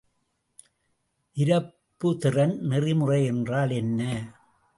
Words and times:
நிரப்புதிறன் 1.37 2.55
நெறிமுறை 2.61 3.25
என்றால் 3.25 3.69
என்ன? 3.69 4.01